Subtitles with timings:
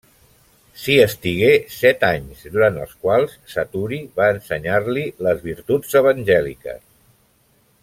[0.83, 6.83] S'hi estigué set anys, durant els quals Saturi va ensenyar-li les virtuts evangèliques.